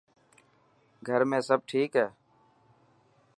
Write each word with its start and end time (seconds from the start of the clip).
گھر 1.07 1.21
۾ 1.31 1.39
سڀ 1.47 1.59
ٺيڪ 1.69 1.91
هي؟ 2.01 2.07